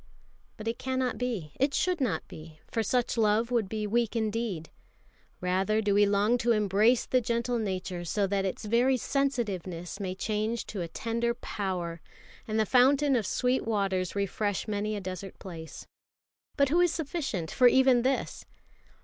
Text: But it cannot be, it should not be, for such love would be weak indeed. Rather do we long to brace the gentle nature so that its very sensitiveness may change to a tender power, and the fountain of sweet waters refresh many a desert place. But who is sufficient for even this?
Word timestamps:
But 0.57 0.67
it 0.67 0.79
cannot 0.79 1.19
be, 1.19 1.51
it 1.59 1.75
should 1.75 2.01
not 2.01 2.27
be, 2.27 2.59
for 2.71 2.81
such 2.81 3.19
love 3.19 3.51
would 3.51 3.69
be 3.69 3.85
weak 3.85 4.15
indeed. 4.15 4.71
Rather 5.41 5.79
do 5.79 5.93
we 5.93 6.07
long 6.07 6.39
to 6.39 6.67
brace 6.67 7.05
the 7.05 7.21
gentle 7.21 7.59
nature 7.59 8.03
so 8.03 8.25
that 8.25 8.43
its 8.43 8.65
very 8.65 8.97
sensitiveness 8.97 9.99
may 9.99 10.15
change 10.15 10.65
to 10.65 10.81
a 10.81 10.87
tender 10.87 11.35
power, 11.35 12.01
and 12.47 12.59
the 12.59 12.65
fountain 12.65 13.15
of 13.15 13.27
sweet 13.27 13.63
waters 13.63 14.15
refresh 14.15 14.67
many 14.67 14.95
a 14.95 14.99
desert 14.99 15.37
place. 15.37 15.85
But 16.57 16.69
who 16.69 16.79
is 16.81 16.91
sufficient 16.91 17.51
for 17.51 17.67
even 17.67 18.01
this? 18.01 18.47